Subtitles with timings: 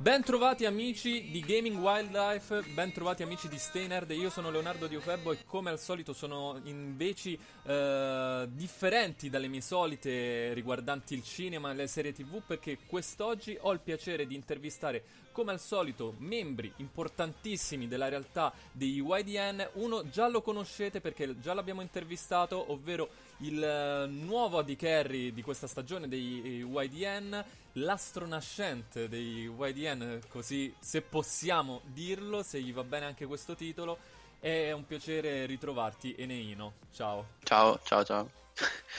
[0.00, 4.86] Ben trovati amici di Gaming Wildlife, ben trovati amici di Stay Nerd, io sono Leonardo
[4.86, 11.24] Diofebbo e come al solito sono in veci eh, differenti dalle mie solite riguardanti il
[11.24, 16.14] cinema e le serie tv perché quest'oggi ho il piacere di intervistare come al solito
[16.18, 23.08] membri importantissimi della realtà dei YDN, uno già lo conoscete perché già l'abbiamo intervistato, ovvero
[23.38, 31.02] il uh, nuovo AD Carry di questa stagione dei YDN, l'astronascente dei YDN, così se
[31.02, 33.98] possiamo dirlo, se gli va bene anche questo titolo.
[34.40, 36.74] È un piacere ritrovarti, Eneino.
[36.92, 37.26] Ciao.
[37.42, 38.30] Ciao, ciao, ciao.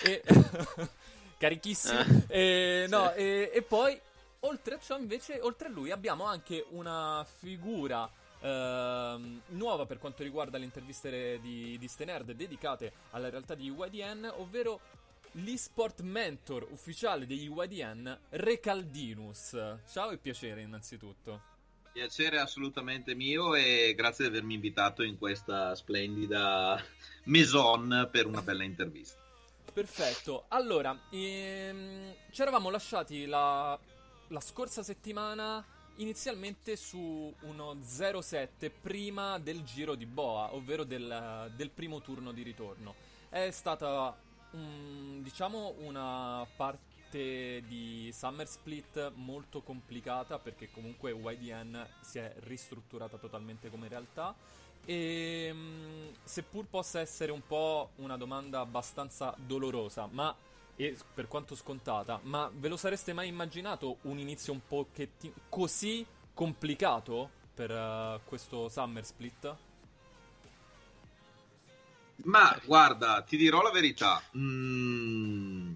[0.03, 0.21] E...
[1.37, 2.25] carichissimo.
[2.27, 3.19] Eh, e, no, sì.
[3.19, 3.99] e, e poi
[4.43, 8.09] Oltre a ciò, invece, oltre a lui abbiamo anche una figura
[8.41, 14.31] Uh, nuova per quanto riguarda le interviste di, di Stenerd dedicate alla realtà di UIDN,
[14.37, 14.79] ovvero
[15.33, 19.77] l'esport mentor ufficiale degli UIDN, Recaldinus.
[19.91, 21.57] Ciao e piacere innanzitutto.
[21.91, 26.81] Piacere assolutamente mio e grazie di avermi invitato in questa splendida
[27.25, 29.17] maison per una bella intervista.
[29.73, 33.77] Perfetto, allora, ehm, ci eravamo lasciati la
[34.29, 35.63] la scorsa settimana
[35.99, 42.41] inizialmente su uno 0-7 prima del giro di Boa, ovvero del, del primo turno di
[42.41, 42.95] ritorno.
[43.29, 44.17] È stata,
[44.51, 53.17] um, diciamo, una parte di Summer Split molto complicata perché comunque YDN si è ristrutturata
[53.17, 54.35] totalmente come realtà
[54.85, 60.35] e um, seppur possa essere un po' una domanda abbastanza dolorosa, ma
[60.81, 66.05] e per quanto scontata, ma ve lo sareste mai immaginato un inizio un pochettino così
[66.33, 69.55] complicato per uh, questo Summer Split?
[72.23, 74.23] Ma guarda, ti dirò la verità.
[74.37, 75.73] Mm,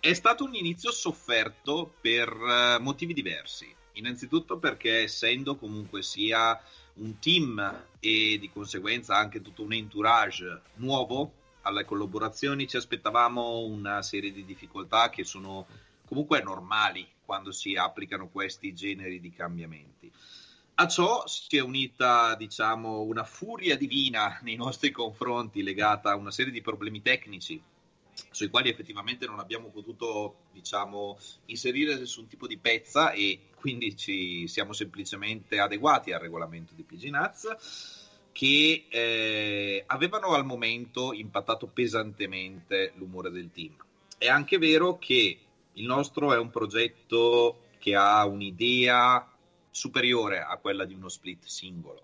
[0.00, 3.74] è stato un inizio sofferto per uh, motivi diversi.
[3.92, 6.62] Innanzitutto perché essendo comunque sia
[6.96, 11.32] un team e di conseguenza anche tutto un entourage nuovo,
[11.62, 15.66] alle collaborazioni ci aspettavamo una serie di difficoltà che sono
[16.06, 20.10] comunque normali quando si applicano questi generi di cambiamenti.
[20.74, 26.30] A ciò si è unita, diciamo, una furia divina nei nostri confronti legata a una
[26.30, 27.62] serie di problemi tecnici
[28.30, 34.48] sui quali effettivamente non abbiamo potuto, diciamo, inserire nessun tipo di pezza e quindi ci
[34.48, 37.99] siamo semplicemente adeguati al regolamento di PG Nuts
[38.40, 43.76] che eh, avevano al momento impattato pesantemente l'umore del team.
[44.16, 45.38] È anche vero che
[45.74, 49.30] il nostro è un progetto che ha un'idea
[49.70, 52.02] superiore a quella di uno split singolo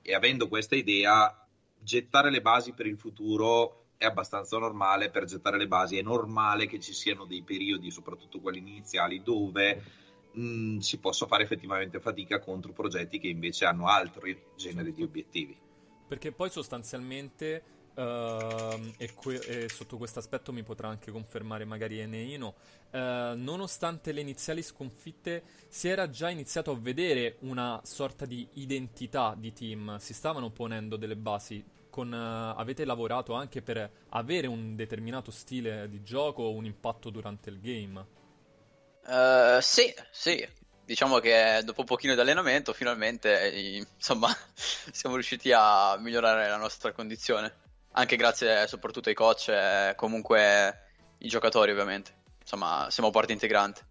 [0.00, 1.44] e avendo questa idea
[1.76, 6.66] gettare le basi per il futuro è abbastanza normale, per gettare le basi è normale
[6.66, 9.82] che ci siano dei periodi, soprattutto quelli iniziali, dove
[10.34, 15.02] mh, mm, si possa fare effettivamente fatica contro progetti che invece hanno altri generi di
[15.02, 15.62] obiettivi.
[16.06, 17.62] Perché poi sostanzialmente
[17.94, 22.56] Uh, e, que- e, sotto questo aspetto mi potrà anche confermare magari Eneino,
[22.90, 22.98] uh,
[23.36, 29.52] nonostante le iniziali sconfitte si era già iniziato a vedere una sorta di identità di
[29.52, 35.30] team, si stavano ponendo delle basi, con, uh, avete lavorato anche per avere un determinato
[35.30, 38.06] stile di gioco o un impatto durante il game?
[39.06, 40.46] Uh, sì, sì.
[40.84, 43.50] Diciamo che dopo un pochino di allenamento finalmente
[43.96, 44.28] insomma,
[44.92, 47.62] siamo riusciti a migliorare la nostra condizione.
[47.92, 52.12] Anche grazie soprattutto ai coach e comunque i giocatori ovviamente.
[52.40, 53.86] Insomma, siamo parte integrante.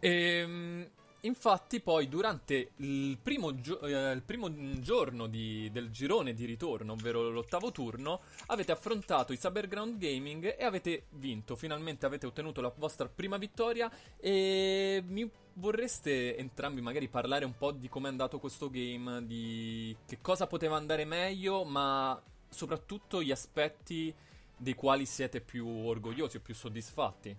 [0.00, 0.88] Ehm,
[1.24, 6.94] Infatti, poi durante il primo, gio- eh, il primo giorno di, del girone di ritorno,
[6.94, 11.54] ovvero l'ottavo turno, avete affrontato i Cyberground Gaming e avete vinto.
[11.54, 13.88] Finalmente avete ottenuto la vostra prima vittoria.
[14.16, 19.96] E mi vorreste entrambi magari parlare un po' di come è andato questo game, di
[20.04, 24.12] che cosa poteva andare meglio, ma soprattutto gli aspetti
[24.56, 27.36] dei quali siete più orgogliosi o più soddisfatti.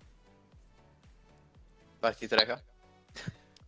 [1.98, 2.62] Parti Treca?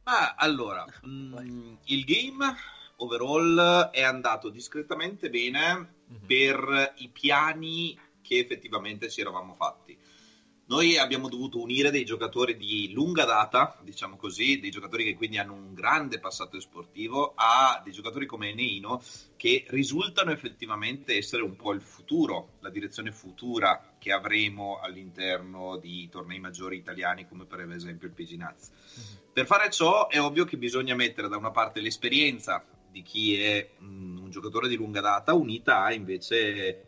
[0.07, 2.55] Ma allora, mh, mm, il game
[2.99, 6.25] overall è andato discretamente bene mm-hmm.
[6.27, 9.99] per i piani che effettivamente ci eravamo fatti.
[10.69, 15.39] Noi abbiamo dovuto unire dei giocatori di lunga data, diciamo così, dei giocatori che quindi
[15.39, 19.01] hanno un grande passato sportivo, a dei giocatori come Neino
[19.37, 26.09] che risultano effettivamente essere un po' il futuro, la direzione futura che avremo all'interno di
[26.09, 28.71] tornei maggiori italiani come per esempio il.
[28.99, 29.26] Mm-hmm.
[29.37, 33.69] Per fare ciò è ovvio che bisogna mettere da una parte l'esperienza di chi è
[33.77, 36.87] mh, mm, un giocatore di lunga data unita a invece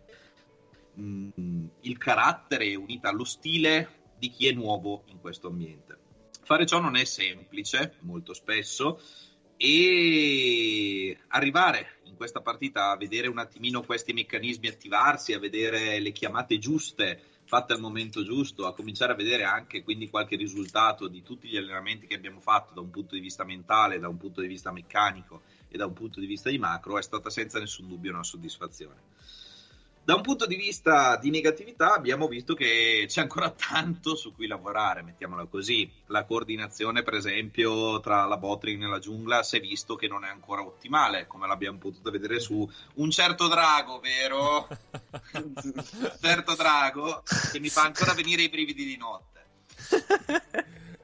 [0.95, 5.99] il carattere unita allo stile di chi è nuovo in questo ambiente.
[6.43, 8.99] Fare ciò non è semplice, molto spesso,
[9.59, 16.13] e arrivare in questa partita a vedere un attimino questi meccanismi attivarsi, a vedere le
[16.13, 21.23] chiamate giuste fatte al momento giusto, a cominciare a vedere anche quindi qualche risultato di
[21.23, 24.43] tutti gli allenamenti che abbiamo fatto da un punto di vista mentale, da un punto
[24.43, 27.89] di vista meccanico e da un punto di vista di macro, è stata senza nessun
[27.89, 29.01] dubbio una soddisfazione.
[30.09, 34.47] Da un punto di vista di negatività abbiamo visto che c'è ancora tanto su cui
[34.47, 35.87] lavorare, mettiamola così.
[36.07, 40.25] La coordinazione, per esempio, tra la botring e la giungla si è visto che non
[40.25, 44.67] è ancora ottimale, come l'abbiamo potuto vedere su un certo drago, vero?
[45.35, 45.53] un
[46.19, 47.23] certo drago
[47.53, 49.45] che mi fa ancora venire i brividi di notte.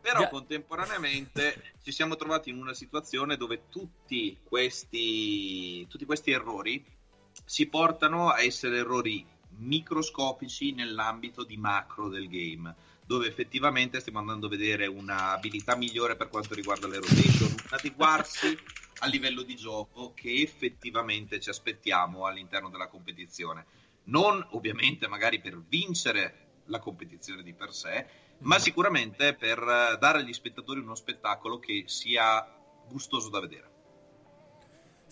[0.00, 0.28] Però yeah.
[0.30, 7.02] contemporaneamente ci siamo trovati in una situazione dove tutti questi, tutti questi errori
[7.44, 9.24] si portano a essere errori
[9.56, 12.74] microscopici nell'ambito di macro del game,
[13.06, 18.58] dove effettivamente stiamo andando a vedere un'abilità migliore per quanto riguarda le rotation, adeguarsi
[19.00, 23.66] a livello di gioco che effettivamente ci aspettiamo all'interno della competizione.
[24.04, 28.06] Non ovviamente magari per vincere la competizione di per sé,
[28.38, 29.58] ma sicuramente per
[29.98, 32.46] dare agli spettatori uno spettacolo che sia
[32.88, 33.73] gustoso da vedere.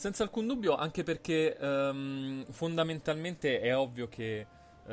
[0.03, 4.45] Senza alcun dubbio, anche perché um, fondamentalmente è ovvio che
[4.85, 4.91] uh,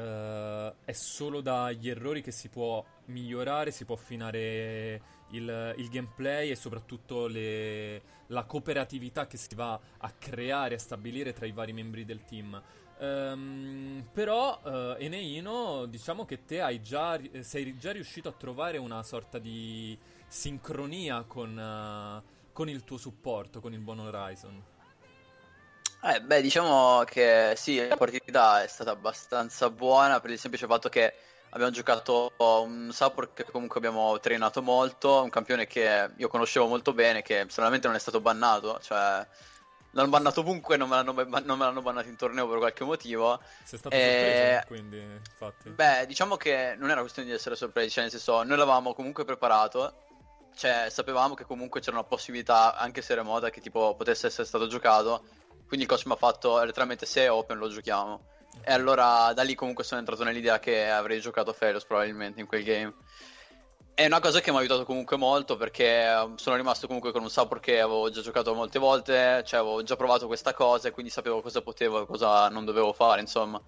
[0.86, 6.56] è solo dagli errori che si può migliorare, si può affinare il, il gameplay e
[6.56, 12.06] soprattutto le, la cooperatività che si va a creare, a stabilire tra i vari membri
[12.06, 12.62] del team.
[13.00, 19.40] Um, però uh, Eneino, diciamo che te già, sei già riuscito a trovare una sorta
[19.40, 19.98] di
[20.28, 24.78] sincronia con, uh, con il tuo supporto, con il buon Horizon.
[26.02, 30.88] Eh, beh, diciamo che sì, la partita è stata abbastanza buona per il semplice fatto
[30.88, 31.14] che
[31.50, 36.94] abbiamo giocato un support che comunque abbiamo trenato molto, un campione che io conoscevo molto
[36.94, 39.28] bene, che solamente non è stato bannato, cioè
[39.92, 43.42] l'hanno bannato ovunque, non me l'hanno, non me l'hanno bannato in torneo per qualche motivo.
[43.66, 44.00] Sei stato e...
[44.00, 45.70] sorpreso, quindi, infatti.
[45.70, 49.26] Beh, diciamo che non era questione di essere sorpresi, cioè nel senso, noi l'avevamo comunque
[49.26, 50.04] preparato,
[50.56, 54.68] cioè sapevamo che comunque c'era una possibilità, anche se remota, che tipo potesse essere stato
[54.68, 55.24] giocato
[55.70, 58.26] quindi il coach mi ha fatto letteralmente se è open lo giochiamo.
[58.64, 62.64] E allora da lì comunque sono entrato nell'idea che avrei giocato Felios probabilmente in quel
[62.64, 62.94] game.
[63.94, 67.22] È una cosa che mi ha aiutato comunque molto perché um, sono rimasto comunque con
[67.22, 70.92] un support che avevo già giocato molte volte, cioè avevo già provato questa cosa e
[70.92, 73.62] quindi sapevo cosa potevo e cosa non dovevo fare, insomma.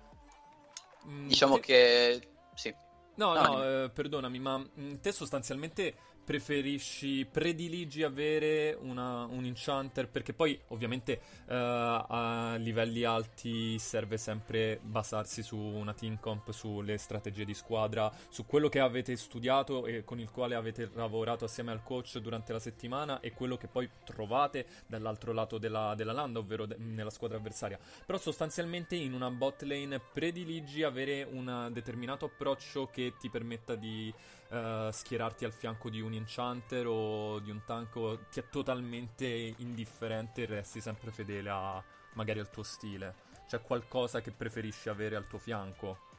[1.07, 1.62] Mm, diciamo te...
[1.62, 2.27] che...
[2.56, 2.74] sì.
[3.21, 10.07] No, no, eh, perdonami, ma mm, te sostanzialmente preferisci, prediligi avere una, un enchanter?
[10.07, 16.97] Perché poi ovviamente uh, a livelli alti serve sempre basarsi su una team comp, sulle
[16.97, 21.71] strategie di squadra, su quello che avete studiato e con il quale avete lavorato assieme
[21.71, 26.39] al coach durante la settimana e quello che poi trovate dall'altro lato della, della landa,
[26.39, 27.79] ovvero de- nella squadra avversaria.
[28.06, 34.13] Però sostanzialmente in una bot lane prediligi avere un determinato approccio che ti permetta di
[34.49, 40.44] uh, schierarti al fianco di un enchanter o di un tank ti è totalmente indifferente
[40.44, 43.30] e resti sempre fedele a, magari al tuo stile?
[43.47, 46.09] C'è qualcosa che preferisci avere al tuo fianco?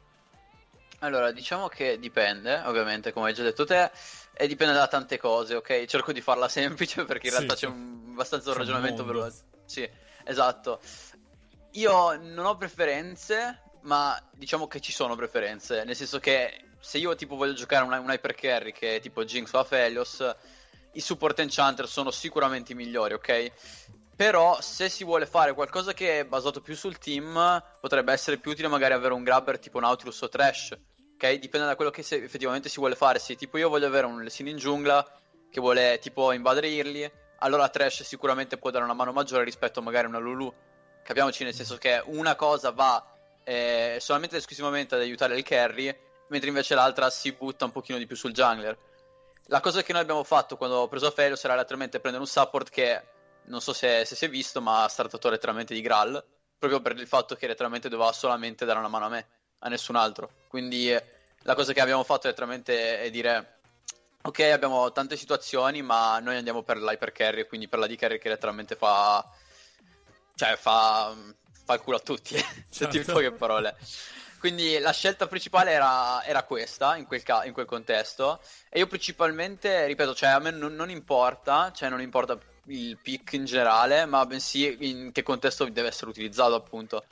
[1.02, 3.90] Allora, diciamo che dipende, ovviamente, come hai già detto te,
[4.34, 5.84] e dipende da tante cose, ok?
[5.86, 9.36] Cerco di farla semplice perché in sì, realtà c'è un, abbastanza un ragionamento veloce.
[9.64, 9.88] Sì,
[10.24, 10.80] esatto.
[11.72, 17.14] Io non ho preferenze, ma diciamo che ci sono preferenze, nel senso che se io
[17.14, 20.34] tipo voglio giocare un, un hyper carry che è tipo Jinx o Aphelios,
[20.94, 23.52] i support enchanter sono sicuramente i migliori, ok?
[24.16, 28.50] Però se si vuole fare qualcosa che è basato più sul team, potrebbe essere più
[28.50, 30.76] utile magari avere un grabber tipo Nautilus o Trash,
[31.14, 31.32] ok?
[31.34, 33.20] Dipende da quello che se, effettivamente si vuole fare.
[33.20, 35.08] Se tipo io voglio avere un Lessin in giungla
[35.50, 39.82] che vuole tipo invadere Early, allora Trash sicuramente può dare una mano maggiore rispetto a
[39.82, 40.52] magari una Lulu.
[41.04, 43.04] Capiamoci nel senso che una cosa va
[43.44, 45.96] eh, solamente ed esclusivamente ad aiutare il carry
[46.32, 48.76] mentre invece l'altra si butta un pochino di più sul jungler.
[49.46, 52.70] La cosa che noi abbiamo fatto quando ho preso Felios era letteralmente prendere un support
[52.70, 53.02] che
[53.44, 56.24] non so se, se si è visto, ma ha startato letteralmente di Graal,
[56.58, 59.26] proprio per il fatto che letteralmente doveva solamente dare una mano a me,
[59.58, 60.30] a nessun altro.
[60.48, 60.90] Quindi
[61.42, 63.58] la cosa che abbiamo fatto letteralmente è dire
[64.22, 68.18] ok, abbiamo tante situazioni, ma noi andiamo per l'hyper carry, quindi per la D carry
[68.18, 69.28] che letteralmente fa
[70.34, 71.14] cioè fa
[71.64, 72.36] fa il culo a tutti,
[72.70, 72.96] certo.
[72.96, 73.76] in poche parole.
[74.42, 78.40] Quindi la scelta principale era, era questa, in quel, ca- in quel, contesto.
[78.70, 83.34] E io principalmente, ripeto, cioè a me non, non, importa, cioè non importa il pick
[83.34, 87.04] in generale, ma bensì in che contesto deve essere utilizzato, appunto.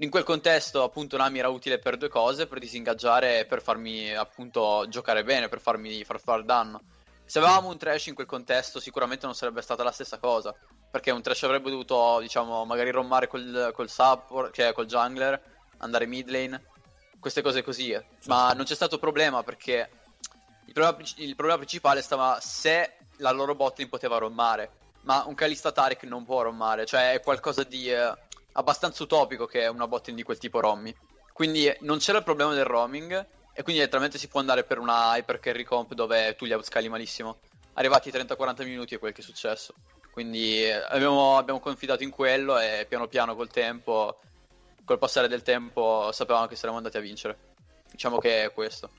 [0.00, 4.14] In quel contesto, appunto, Nami era utile per due cose, per disingaggiare e per farmi,
[4.14, 6.82] appunto, giocare bene, per farmi far far danno.
[7.24, 10.54] se avevamo un trash in quel contesto sicuramente non sarebbe stata la stessa cosa,
[10.90, 15.40] perché un trash avrebbe dovuto, diciamo, magari rommare col, col support, cioè col jungler,
[15.78, 16.72] andare mid lane,
[17.24, 19.88] queste cose così, ma non c'è stato problema perché
[20.66, 24.72] il problema, il problema principale stava se la loro bot lane poteva rommare,
[25.04, 28.12] ma un Kalista Tarek non può rommare, cioè è qualcosa di eh,
[28.52, 30.94] abbastanza utopico che una bot lane di quel tipo rommi.
[31.32, 35.16] Quindi non c'era il problema del roaming e quindi letteralmente si può andare per una
[35.16, 37.38] hyper carry comp dove tu li outscali malissimo.
[37.72, 39.72] Arrivati ai 30-40 minuti è quel che è successo.
[40.12, 44.20] Quindi abbiamo, abbiamo, confidato in quello e piano piano col tempo,
[44.84, 47.52] col passare del tempo, sapevamo che saremmo andati a vincere.
[47.90, 48.90] Diciamo che è questo.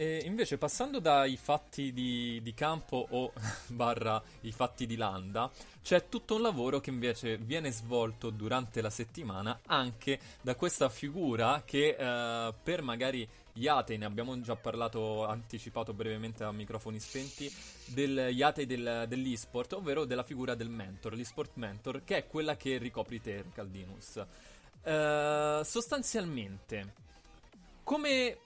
[0.00, 3.32] E invece passando dai fatti di, di, campo o
[3.66, 5.50] barra i fatti di Landa,
[5.82, 11.62] c'è tutto un lavoro che invece viene svolto durante la settimana anche da questa figura
[11.64, 17.52] che eh, per magari Yatei, ne abbiamo già parlato, anticipato brevemente a microfoni spenti,
[17.86, 22.78] del Yatei del, dell'esport, ovvero della figura del mentor, l'esport mentor, che è quella che
[22.78, 24.24] ricopri te, Caldinus.
[24.82, 26.94] Uh, sostanzialmente,
[27.82, 28.38] come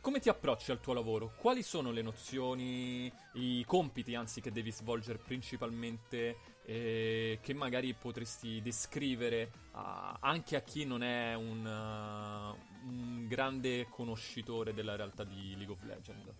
[0.00, 1.34] come ti approcci al tuo lavoro?
[1.36, 8.60] Quali sono le nozioni, i compiti anzi che devi svolgere principalmente eh, che magari potresti
[8.60, 15.54] descrivere a, anche a chi non è un, uh, un, grande conoscitore della realtà di
[15.56, 16.30] League of Legends?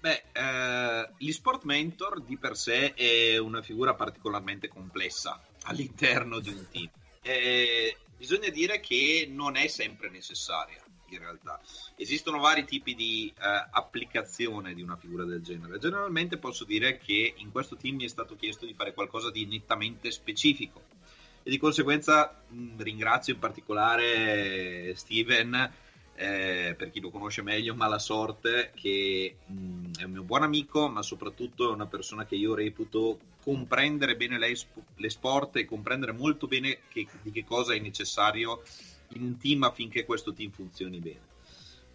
[0.00, 6.66] Beh, eh, l'esport mentor di per sé è una figura particolarmente complessa all'interno di un
[6.70, 6.90] team.
[7.26, 11.58] Eh, bisogna dire che non è sempre necessaria in realtà.
[11.96, 13.40] Esistono vari tipi di uh,
[13.70, 15.78] applicazione di una figura del genere.
[15.78, 19.46] Generalmente posso dire che in questo team mi è stato chiesto di fare qualcosa di
[19.46, 20.82] nettamente specifico
[21.42, 25.72] e di conseguenza mh, ringrazio in particolare Steven
[26.16, 31.02] eh, per chi lo conosce meglio, Malasorte, che mh, è un mio buon amico, ma
[31.02, 34.54] soprattutto è una persona che io reputo comprendere bene le,
[34.96, 38.62] le sport e comprendere molto bene che, di che cosa è necessario
[39.08, 41.32] in un team affinché questo team funzioni bene.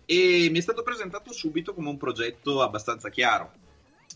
[0.06, 3.52] E mi è stato presentato subito come un progetto abbastanza chiaro.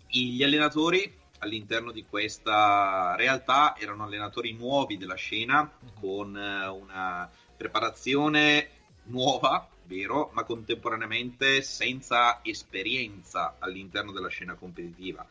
[0.07, 8.69] Gli allenatori all'interno di questa realtà erano allenatori nuovi della scena con eh, una preparazione
[9.05, 15.25] nuova, vero, ma contemporaneamente senza esperienza all'interno della scena competitiva.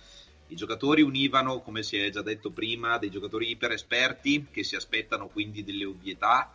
[0.49, 4.76] I giocatori univano, come si è già detto prima, dei giocatori iper esperti che si
[4.76, 6.52] aspettano quindi delle ovvietà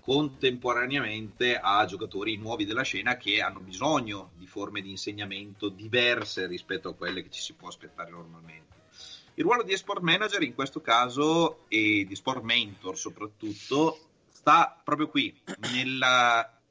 [0.00, 6.88] contemporaneamente a giocatori nuovi della scena che hanno bisogno di forme di insegnamento diverse rispetto
[6.88, 8.80] a quelle che ci si può aspettare normalmente.
[9.34, 15.08] Il ruolo di esport manager in questo caso e di sport mentor soprattutto sta proprio
[15.08, 15.34] qui,
[15.72, 16.04] nel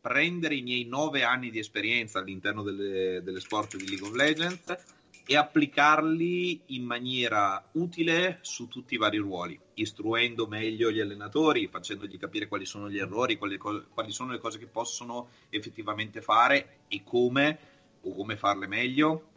[0.02, 4.78] prendere i miei nove anni di esperienza all'interno delle, delle sport di League of Legends
[5.24, 12.18] e applicarli in maniera utile su tutti i vari ruoli, istruendo meglio gli allenatori, facendogli
[12.18, 17.04] capire quali sono gli errori, quali, quali sono le cose che possono effettivamente fare e
[17.04, 17.60] come,
[18.02, 19.30] o come farle meglio,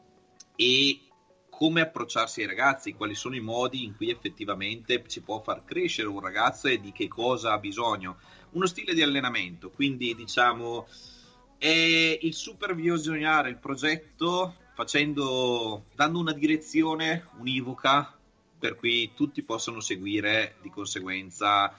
[0.56, 1.00] e
[1.56, 6.08] come approcciarsi ai ragazzi, quali sono i modi in cui effettivamente si può far crescere
[6.08, 8.18] un ragazzo e di che cosa ha bisogno.
[8.50, 10.86] Uno stile di allenamento, quindi diciamo
[11.56, 18.16] è il supervisionare il progetto facendo, dando una direzione univoca
[18.58, 21.72] per cui tutti possano seguire di conseguenza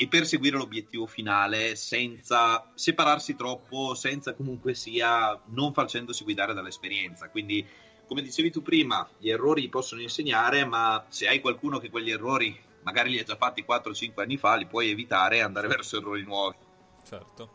[0.00, 7.28] e perseguire l'obiettivo finale senza separarsi troppo, senza comunque sia non facendosi guidare dall'esperienza.
[7.28, 7.66] Quindi,
[8.08, 12.58] come dicevi tu prima, gli errori possono insegnare, ma se hai qualcuno che quegli errori
[12.82, 16.22] magari li ha già fatti 4-5 anni fa, li puoi evitare e andare verso errori
[16.22, 16.56] nuovi.
[17.04, 17.50] Certo.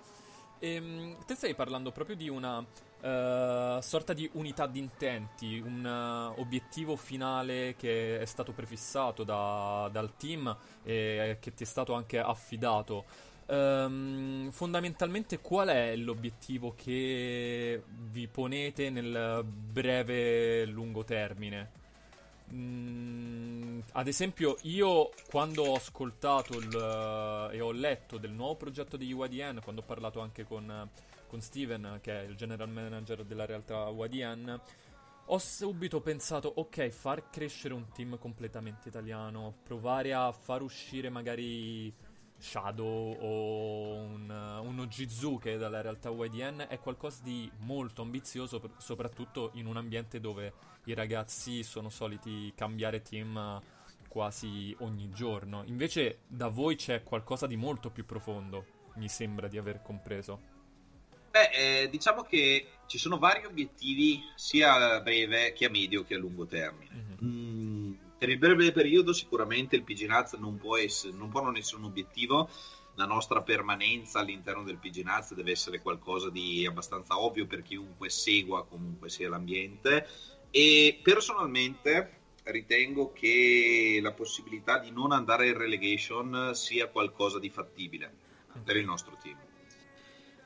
[0.59, 5.83] E, ehm, te stai parlando proprio di una uh, sorta di unità di intenti, un
[5.83, 11.93] uh, obiettivo finale che è stato prefissato da, dal team e che ti è stato
[11.93, 13.31] anche affidato.
[13.45, 21.81] Um, fondamentalmente qual è l'obiettivo che vi ponete nel breve lungo termine?
[22.53, 28.95] Mm, ad esempio, io quando ho ascoltato il, uh, e ho letto del nuovo progetto
[28.95, 30.89] di UADN, quando ho parlato anche con
[31.33, 34.61] con Steven, che è il general manager della realtà YDN,
[35.25, 41.91] ho subito pensato, ok, far crescere un team completamente italiano, provare a far uscire magari
[42.43, 49.65] Shadow o un, uno Jizuke dalla realtà YDN è qualcosa di molto ambizioso, soprattutto in
[49.65, 50.51] un ambiente dove
[50.85, 53.61] i ragazzi sono soliti cambiare team
[54.09, 55.63] quasi ogni giorno.
[55.67, 60.51] Invece da voi c'è qualcosa di molto più profondo, mi sembra di aver compreso.
[61.31, 66.15] Beh, eh, diciamo che ci sono vari obiettivi sia a breve che a medio che
[66.15, 66.91] a lungo termine.
[66.93, 67.13] Mm-hmm.
[67.23, 67.62] Mm,
[68.23, 70.57] per il breve periodo sicuramente il PG Nuts non
[71.11, 72.49] non può non essere un obiettivo,
[72.95, 78.09] la nostra permanenza all'interno del PG Nuts deve essere qualcosa di abbastanza ovvio per chiunque
[78.09, 80.07] segua comunque sia l'ambiente.
[80.51, 88.09] E personalmente ritengo che la possibilità di non andare in relegation sia qualcosa di fattibile
[88.63, 89.37] per il nostro team.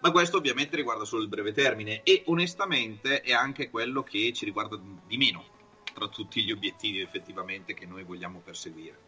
[0.01, 4.45] Ma questo ovviamente riguarda solo il breve termine e onestamente è anche quello che ci
[4.45, 5.56] riguarda di meno
[5.97, 8.99] tra tutti gli obiettivi effettivamente che noi vogliamo perseguire.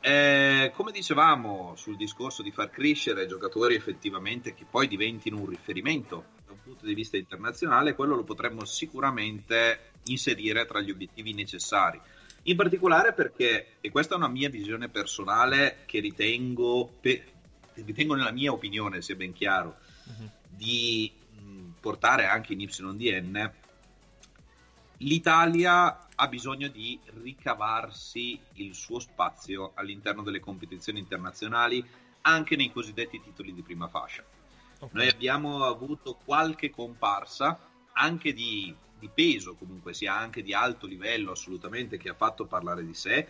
[0.00, 6.24] Eh, come dicevamo sul discorso di far crescere giocatori effettivamente che poi diventino un riferimento
[6.44, 12.00] da un punto di vista internazionale, quello lo potremmo sicuramente inserire tra gli obiettivi necessari.
[12.46, 17.24] In particolare perché, e questa è una mia visione personale che ritengo, pe-
[17.74, 20.30] ritengo nella mia opinione, sia ben chiaro, uh-huh.
[20.48, 21.10] di
[21.40, 23.52] mh, portare anche in YDN,
[25.04, 31.84] l'Italia ha bisogno di ricavarsi il suo spazio all'interno delle competizioni internazionali
[32.22, 34.24] anche nei cosiddetti titoli di prima fascia.
[34.78, 34.88] Okay.
[34.92, 37.58] Noi abbiamo avuto qualche comparsa
[37.92, 42.84] anche di, di, peso, comunque sia anche di alto livello assolutamente, che ha fatto parlare
[42.84, 43.28] di sé,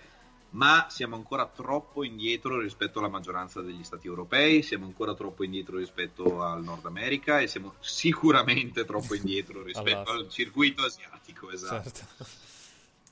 [0.55, 5.79] ma siamo ancora troppo indietro rispetto alla maggioranza degli stati europei, siamo ancora troppo indietro
[5.79, 11.51] rispetto al Nord America e siamo sicuramente troppo indietro rispetto al circuito asiatico.
[11.51, 11.91] Esatto.
[11.91, 12.27] Certo.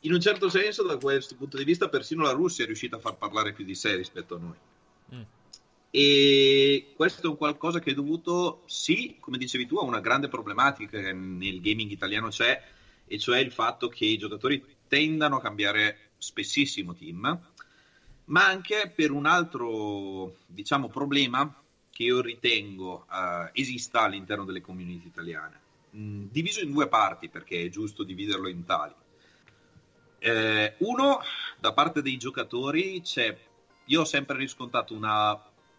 [0.04, 3.00] In un certo senso, da questo punto di vista, persino la Russia è riuscita a
[3.00, 4.56] far parlare più di sé rispetto a noi.
[5.14, 5.22] Mm.
[5.90, 10.28] E questo è un qualcosa che è dovuto, sì, come dicevi tu, a una grande
[10.28, 12.62] problematica che nel gaming italiano c'è,
[13.06, 17.40] e cioè il fatto che i giocatori tendano a cambiare spessissimo team,
[18.26, 21.52] ma anche per un altro, diciamo, problema
[21.90, 25.60] che io ritengo uh, esista all'interno delle community italiane.
[25.96, 28.94] Mm, diviso in due parti, perché è giusto dividerlo in tali.
[30.18, 31.20] Eh, uno,
[31.58, 33.36] da parte dei giocatori, c'è,
[33.86, 35.38] io ho sempre riscontrato una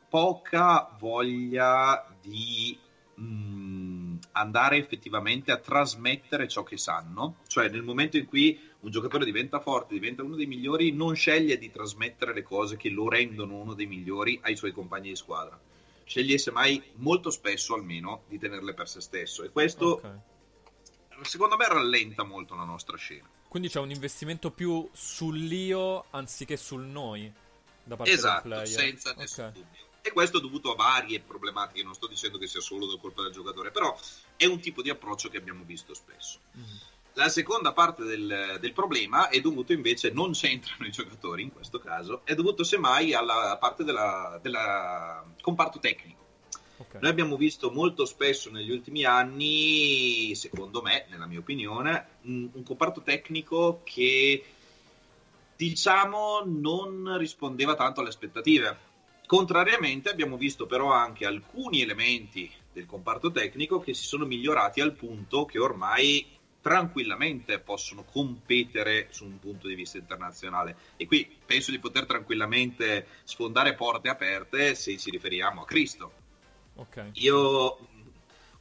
[0.09, 2.77] poca voglia di
[3.15, 8.91] mh, mm, andare effettivamente a trasmettere ciò che sanno, cioè nel momento in cui un
[8.91, 13.07] giocatore diventa forte, diventa uno dei migliori, non sceglie di trasmettere le cose che lo
[13.07, 15.59] rendono uno dei migliori ai suoi compagni di squadra.
[16.03, 20.17] Sceglie semmai molto spesso almeno di tenerle per se stesso e questo okay.
[21.21, 23.29] secondo me rallenta molto la nostra scena.
[23.47, 27.31] Quindi c'è un investimento più sull'io anziché sul noi
[27.85, 28.67] da parte esatto, del player.
[28.67, 29.21] senza okay.
[29.21, 29.91] nessun dubbio.
[30.01, 33.23] E questo è dovuto a varie problematiche, non sto dicendo che sia solo da colpa
[33.23, 33.97] del giocatore, però
[34.35, 36.39] è un tipo di approccio che abbiamo visto spesso.
[36.57, 36.91] Mm-hmm.
[37.13, 41.79] La seconda parte del, del, problema è dovuto invece, non c'entrano i giocatori in questo
[41.79, 43.95] caso, è dovuto semmai alla parte del
[45.41, 46.21] comparto tecnico.
[46.77, 47.01] Okay.
[47.01, 52.63] Noi abbiamo visto molto spesso negli ultimi anni, secondo me, nella mia opinione, un, un
[52.63, 54.43] comparto tecnico che
[55.55, 58.91] diciamo non rispondeva tanto alle aspettative
[59.25, 64.93] Contrariamente abbiamo visto però anche alcuni elementi del comparto tecnico che si sono migliorati al
[64.93, 66.23] punto che ormai
[66.63, 73.05] tranquillamente possono competere su un punto di vista internazionale e qui penso di poter tranquillamente
[73.25, 76.13] sfondare porte aperte se ci riferiamo a Cristo.
[76.75, 77.11] Okay.
[77.15, 77.77] Io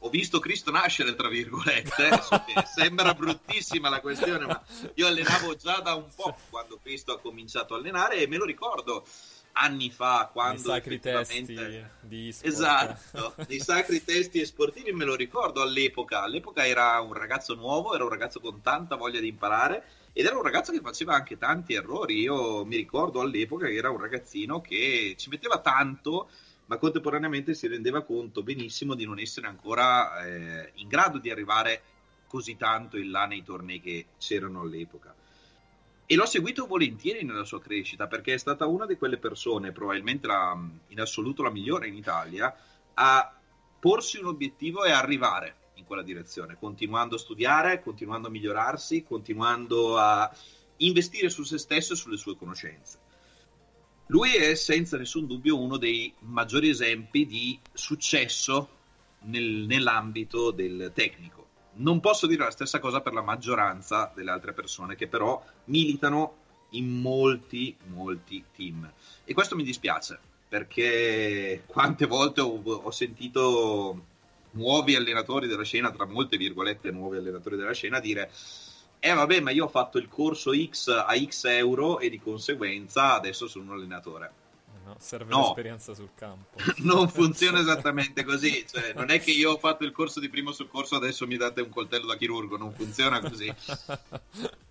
[0.05, 4.61] ho visto Cristo nascere, tra virgolette, so sembra bruttissima la questione, ma
[4.95, 8.45] io allenavo già da un po' quando Cristo ha cominciato a allenare e me lo
[8.45, 9.07] ricordo
[9.53, 12.53] anni fa quando I sacri testi di sport.
[12.53, 16.23] esatto i sacri testi sportivi me lo ricordo all'epoca.
[16.23, 20.37] All'epoca era un ragazzo nuovo era un ragazzo con tanta voglia di imparare ed era
[20.37, 22.21] un ragazzo che faceva anche tanti errori.
[22.21, 26.29] Io mi ricordo all'epoca che era un ragazzino che ci metteva tanto
[26.67, 31.83] ma contemporaneamente si rendeva conto benissimo di non essere ancora eh, in grado di arrivare
[32.27, 35.15] così tanto in là nei tornei che c'erano all'epoca
[36.07, 40.27] e l'ho seguito volentieri nella sua crescita perché è stata una di quelle persone, probabilmente
[40.27, 42.55] la, in assoluto la migliore in Italia,
[42.95, 43.35] a
[43.79, 49.97] porsi un obiettivo e arrivare in quella direzione, continuando a studiare, continuando a migliorarsi, continuando
[49.97, 50.31] a
[50.79, 52.99] investire su se stesso e sulle sue conoscenze.
[54.07, 58.69] Lui è senza nessun dubbio uno dei maggiori esempi di successo
[59.21, 61.42] nel, nell'ambito del tecnico
[61.75, 66.37] non posso dire la stessa cosa per la maggioranza delle altre persone che però militano
[66.71, 68.91] in molti, molti team.
[69.25, 74.05] E questo mi dispiace perché quante volte ho, ho sentito
[74.53, 78.31] nuovi allenatori della scena, tra molte virgolette nuovi allenatori della scena, dire
[79.05, 83.15] eh vabbè ma io ho fatto il corso X a X euro e di conseguenza
[83.15, 84.42] adesso sono un allenatore.
[84.93, 85.41] No, serve no.
[85.41, 86.59] l'esperienza sul campo.
[86.79, 88.65] non funziona esattamente così.
[88.69, 91.61] Cioè, non è che io ho fatto il corso di primo soccorso, adesso mi date
[91.61, 92.57] un coltello da chirurgo.
[92.57, 93.53] Non funziona così.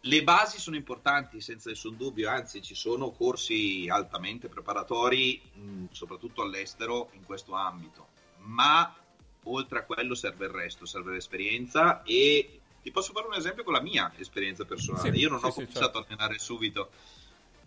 [0.00, 6.42] Le basi sono importanti, senza nessun dubbio, anzi ci sono corsi altamente preparatori, mh, soprattutto
[6.42, 8.06] all'estero, in questo ambito.
[8.38, 8.94] Ma
[9.44, 13.72] oltre a quello serve il resto, serve l'esperienza e ti posso fare un esempio con
[13.72, 15.12] la mia esperienza personale.
[15.12, 15.98] Sì, Io non sì, ho sì, cominciato certo.
[15.98, 16.90] a allenare subito.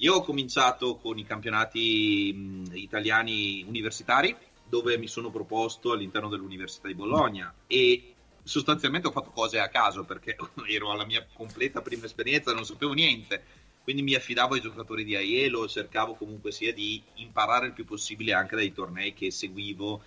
[0.02, 4.34] Io ho cominciato con i campionati mh, italiani universitari,
[4.64, 10.06] dove mi sono proposto all'interno dell'Università di Bologna e sostanzialmente ho fatto cose a caso
[10.06, 10.38] perché
[10.70, 13.44] ero alla mia completa prima esperienza, non sapevo niente.
[13.84, 18.34] Quindi mi affidavo ai giocatori di Aielo, cercavo comunque sia di imparare il più possibile
[18.34, 20.02] anche dai tornei che seguivo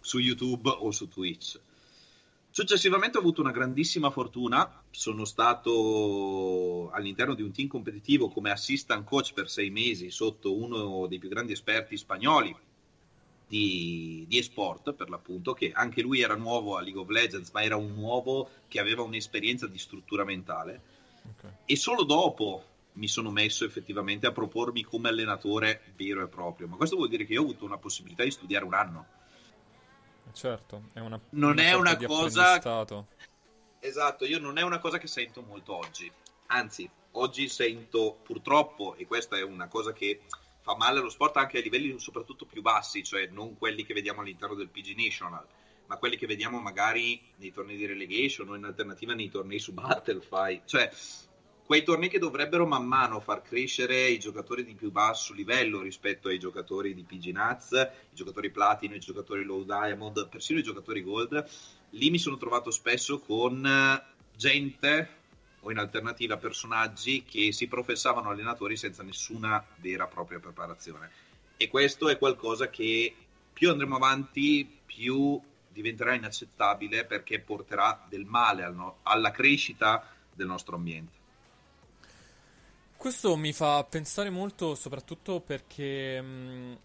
[0.00, 1.58] su YouTube o su Twitch.
[2.52, 9.06] Successivamente ho avuto una grandissima fortuna, sono stato all'interno di un team competitivo come assistant
[9.06, 12.54] coach per sei mesi sotto uno dei più grandi esperti spagnoli
[13.46, 17.62] di, di esport, per l'appunto, che anche lui era nuovo a League of Legends, ma
[17.62, 20.82] era un nuovo che aveva un'esperienza di struttura mentale.
[21.36, 21.50] Okay.
[21.66, 26.66] E solo dopo mi sono messo effettivamente a propormi come allenatore vero e proprio.
[26.66, 29.06] Ma questo vuol dire che io ho avuto una possibilità di studiare un anno
[30.32, 32.60] Certo, è una, non una è una cosa...
[33.80, 36.10] Esatto, io non è una cosa che sento molto oggi.
[36.46, 40.20] Anzi, oggi sento purtroppo, e questa è una cosa che
[40.60, 44.20] fa male allo sport anche a livelli soprattutto più bassi, cioè non quelli che vediamo
[44.20, 45.46] all'interno del PG National,
[45.86, 49.72] ma quelli che vediamo magari nei tornei di relegation o in alternativa nei tornei su
[49.72, 50.62] Battlefy.
[50.64, 50.90] Cioè,
[51.70, 56.26] quei tornei che dovrebbero man mano far crescere i giocatori di più basso livello rispetto
[56.26, 61.00] ai giocatori di PG Nuts, i giocatori platino, i giocatori low diamond, persino i giocatori
[61.00, 61.48] gold.
[61.90, 64.02] Lì mi sono trovato spesso con
[64.36, 65.08] gente
[65.60, 71.08] o in alternativa personaggi che si professavano allenatori senza nessuna vera propria preparazione.
[71.56, 73.14] E questo è qualcosa che
[73.52, 80.04] più andremo avanti, più diventerà inaccettabile perché porterà del male alla crescita
[80.34, 81.19] del nostro ambiente.
[83.00, 86.78] Questo mi fa pensare molto, soprattutto perché mh,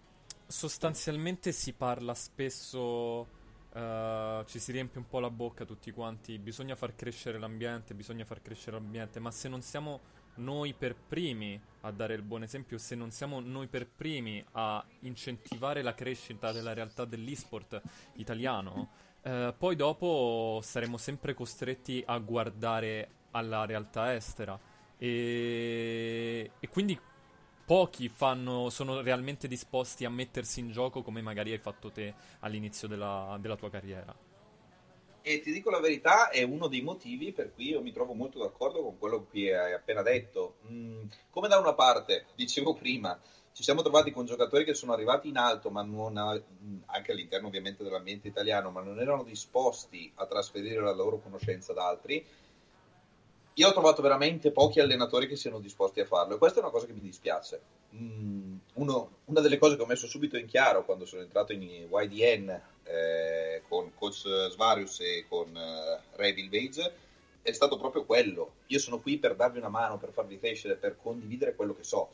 [0.48, 3.28] sostanzialmente si parla spesso,
[3.74, 8.24] uh, ci si riempie un po' la bocca tutti quanti, bisogna far crescere l'ambiente, bisogna
[8.24, 10.00] far crescere l'ambiente, ma se non siamo
[10.36, 14.82] noi per primi a dare il buon esempio, se non siamo noi per primi a
[15.02, 17.82] incentivare la crescita della realtà dell'esport
[18.14, 18.90] italiano,
[19.22, 24.58] uh, poi dopo saremo sempre costretti a guardare alla realtà estera
[24.98, 27.00] e, e quindi
[27.66, 32.88] pochi fanno, sono realmente disposti a mettersi in gioco come magari hai fatto te all'inizio
[32.88, 34.16] della, della tua carriera.
[35.28, 38.38] E ti dico la verità, è uno dei motivi per cui io mi trovo molto
[38.38, 40.58] d'accordo con quello che hai appena detto.
[40.70, 43.20] Mm, come da una parte, dicevo prima,
[43.52, 47.12] ci siamo trovati con giocatori che sono arrivati in alto, ma non ha, mm, anche
[47.12, 52.24] all'interno ovviamente dell'ambiente italiano, ma non erano disposti a trasferire la loro conoscenza ad altri
[53.58, 56.72] io ho trovato veramente pochi allenatori che siano disposti a farlo e questa è una
[56.72, 57.62] cosa che mi dispiace.
[57.96, 61.62] Mm, uno, una delle cose che ho messo subito in chiaro quando sono entrato in
[61.62, 66.94] YDN eh, con coach Svarius e con eh, Ray Vilvage
[67.42, 68.56] è stato proprio quello.
[68.68, 72.10] Io sono qui per darvi una mano, per farvi crescere, per condividere quello che so,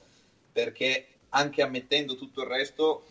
[0.52, 3.06] perché anche ammettendo tutto il resto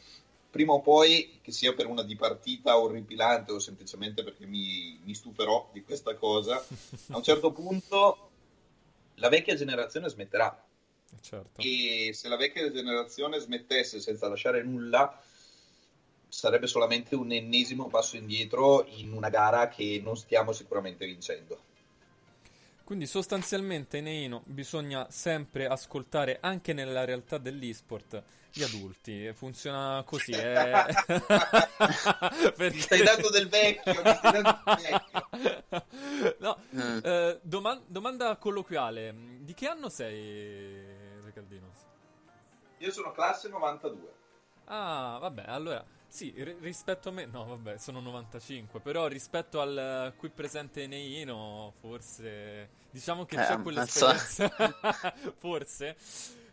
[0.51, 5.71] prima o poi, che sia per una dipartita orripilante o semplicemente perché mi, mi stuferò
[5.73, 6.57] di questa cosa,
[7.09, 8.31] a un certo punto
[9.15, 10.65] la vecchia generazione smetterà.
[11.21, 11.61] Certo.
[11.61, 15.23] E se la vecchia generazione smettesse senza lasciare nulla,
[16.29, 21.69] sarebbe solamente un ennesimo passo indietro in una gara che non stiamo sicuramente vincendo.
[22.91, 30.33] Quindi sostanzialmente Neino bisogna sempre ascoltare anche nella realtà dell'esport gli adulti, funziona così.
[30.33, 30.73] Eh.
[32.57, 32.75] Perché...
[32.75, 36.37] Mi stai dando del vecchio, dando del vecchio.
[36.41, 36.99] No, mm.
[37.05, 40.85] eh, doman- domanda colloquiale, di che anno sei
[41.23, 41.71] Riccardino?
[42.79, 44.13] Io sono classe 92.
[44.65, 50.13] Ah, vabbè, allora sì, r- rispetto a me, no, vabbè, sono 95, però rispetto al
[50.17, 54.51] qui presente Neino, forse diciamo che eh, c'è quell'esperienza.
[55.39, 55.97] forse.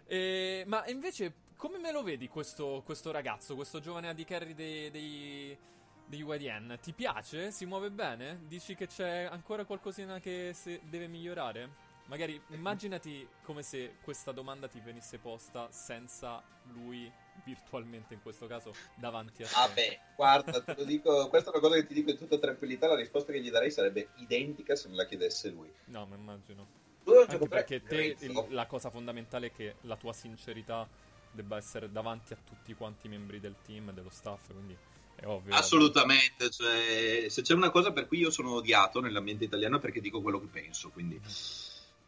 [0.05, 4.89] E, ma invece, come me lo vedi questo, questo ragazzo, questo giovane AD carry dei,
[4.91, 5.57] dei,
[6.05, 6.77] dei YDN?
[6.81, 7.51] Ti piace?
[7.51, 8.41] Si muove bene?
[8.47, 11.85] Dici che c'è ancora qualcosina che deve migliorare?
[12.05, 17.11] Magari immaginati come se questa domanda ti venisse posta senza lui
[17.43, 19.53] virtualmente in questo caso davanti a te.
[19.53, 22.87] Vabbè, guarda, te lo dico, questa è una cosa che ti dico in tutta tranquillità,
[22.87, 25.71] la risposta che gli darei sarebbe identica se me la chiedesse lui.
[25.85, 26.85] No, mi immagino.
[27.05, 30.87] Anche perché te il, la cosa fondamentale è che la tua sincerità
[31.31, 34.77] debba essere davanti a tutti quanti i membri del team e dello staff, quindi
[35.15, 35.53] è ovvio.
[35.53, 40.01] Assolutamente, cioè, se c'è una cosa per cui io sono odiato nell'ambiente italiano è perché
[40.01, 41.19] dico quello che penso, quindi...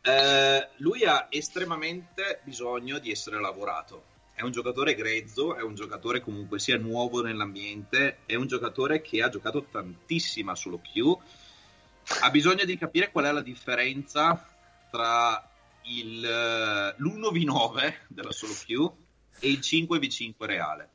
[0.01, 4.08] Eh, lui ha estremamente bisogno di essere lavorato.
[4.39, 9.21] È un giocatore grezzo, è un giocatore comunque sia nuovo nell'ambiente, è un giocatore che
[9.21, 12.21] ha giocato tantissima solo Q.
[12.21, 14.47] Ha bisogno di capire qual è la differenza
[14.89, 15.45] tra
[15.87, 20.89] il, eh, l'1v9 della solo Q e il 5v5 reale.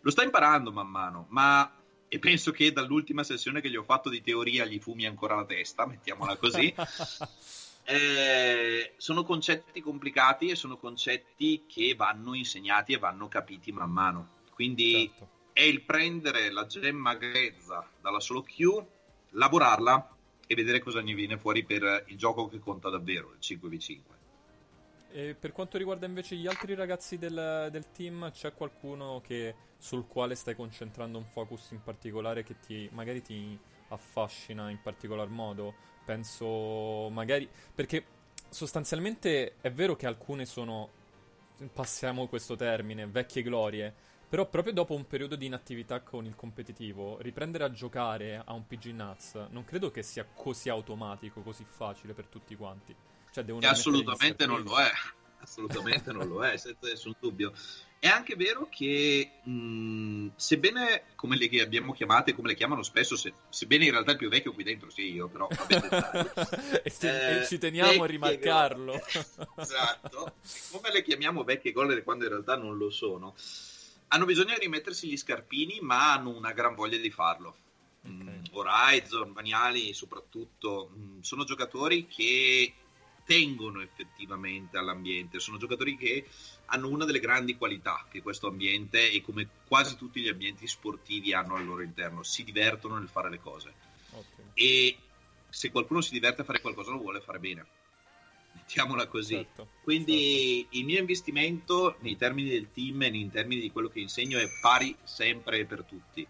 [0.00, 1.72] Lo sta imparando man mano, ma
[2.08, 5.44] e penso che dall'ultima sessione che gli ho fatto di teoria gli fumi ancora la
[5.44, 6.74] testa, mettiamola così.
[7.90, 14.28] eh, sono concetti complicati e sono concetti che vanno insegnati e vanno capiti man mano.
[14.54, 15.28] Quindi certo.
[15.52, 18.84] è il prendere la gemma grezza dalla solo Q,
[19.30, 24.00] lavorarla e vedere cosa ne viene fuori per il gioco che conta davvero, il 5v5.
[25.12, 30.06] E per quanto riguarda invece gli altri ragazzi del, del, team, c'è qualcuno che, sul
[30.06, 35.74] quale stai concentrando un focus in particolare che ti, magari ti affascina in particolar modo?
[36.10, 37.48] Penso magari...
[37.72, 38.04] perché
[38.48, 40.90] sostanzialmente è vero che alcune sono,
[41.72, 43.94] passiamo questo termine, vecchie glorie,
[44.28, 48.66] però proprio dopo un periodo di inattività con il competitivo, riprendere a giocare a un
[48.66, 52.92] PG Nuts non credo che sia così automatico, così facile per tutti quanti.
[53.30, 54.90] Cioè, e assolutamente non lo è,
[55.42, 57.52] assolutamente non lo è, senza nessun dubbio.
[58.00, 63.34] È anche vero che, mh, sebbene come le abbiamo chiamate, come le chiamano spesso, se,
[63.50, 67.58] sebbene in realtà il più vecchio qui dentro sia io, però vabbè, e, eh, ci
[67.58, 68.94] teniamo a rimarcarlo.
[69.56, 70.32] esatto,
[70.70, 73.34] come le chiamiamo vecchie gol quando in realtà non lo sono,
[74.08, 77.54] hanno bisogno di rimettersi gli scarpini, ma hanno una gran voglia di farlo.
[78.02, 78.14] Okay.
[78.14, 82.72] Mm, Horizon, Vaniali soprattutto, mh, sono giocatori che
[83.30, 85.38] tengono effettivamente all'ambiente.
[85.38, 86.26] Sono giocatori che
[86.70, 91.32] hanno una delle grandi qualità che questo ambiente e come quasi tutti gli ambienti sportivi
[91.32, 93.72] hanno al loro interno, si divertono nel fare le cose.
[94.10, 94.44] Okay.
[94.54, 94.98] E
[95.48, 97.66] se qualcuno si diverte a fare qualcosa lo vuole fare bene.
[98.52, 99.34] Mettiamola così.
[99.34, 100.76] Certo, Quindi certo.
[100.78, 104.46] il mio investimento nei termini del team e nei termini di quello che insegno è
[104.60, 106.26] pari sempre e per tutti.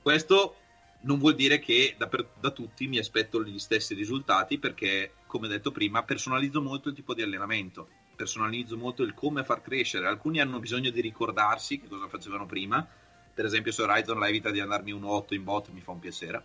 [0.00, 0.56] Questo
[1.02, 5.48] non vuol dire che da, per, da, tutti mi aspetto gli stessi risultati perché, come
[5.48, 10.06] detto prima, personalizzo molto il tipo di allenamento, personalizzo molto il come far crescere.
[10.06, 12.86] Alcuni hanno bisogno di ricordarsi che cosa facevano prima.
[13.34, 16.44] Per esempio, se Horizon la evita di andarmi 1-8 in bot mi fa un piacere.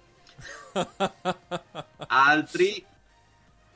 [2.08, 2.86] Altri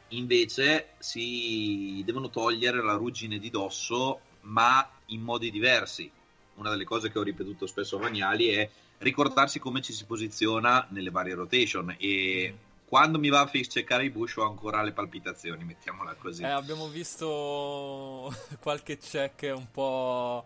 [0.09, 6.09] invece si devono togliere la ruggine di dosso, ma in modi diversi.
[6.55, 10.85] Una delle cose che ho ripetuto spesso a Vagnali è ricordarsi come ci si posiziona
[10.89, 12.55] nelle varie rotation e
[12.93, 16.43] quando mi va a face checkare i bush ho ancora le palpitazioni, mettiamola così.
[16.43, 20.45] Eh, abbiamo visto qualche check un po'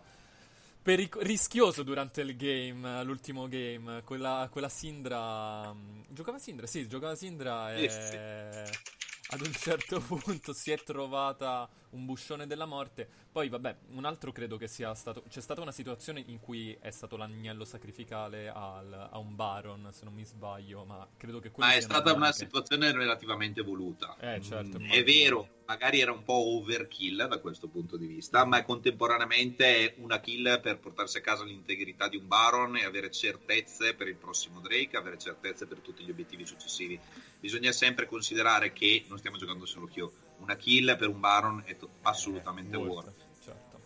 [0.80, 4.00] peric- rischioso durante il game, l'ultimo game.
[4.02, 5.74] Quella, quella Sindra...
[5.74, 6.66] Mm, giocava Sindra?
[6.66, 7.90] Sì, giocava Sindra e...
[7.90, 8.96] Sì
[9.30, 13.08] ad un certo punto si è trovata un buscione della morte.
[13.30, 15.22] Poi, vabbè, un altro credo che sia stato.
[15.28, 20.04] C'è stata una situazione in cui è stato l'agnello sacrificale al, a un Baron, se
[20.04, 21.70] non mi sbaglio, ma credo che quello.
[21.70, 24.16] Ma è stata una situazione relativamente voluta.
[24.18, 24.78] Eh, certo.
[24.78, 29.76] Mm, è vero, magari era un po' overkill da questo punto di vista, ma contemporaneamente
[29.76, 34.08] è una kill per portarsi a casa l'integrità di un Baron e avere certezze per
[34.08, 36.98] il prossimo Drake, avere certezze per tutti gli obiettivi successivi.
[37.38, 41.76] Bisogna sempre considerare che non stiamo giocando solo Kyo, una kill per un Baron è
[41.76, 43.12] to- assolutamente eh, worth.
[43.42, 43.80] Certo.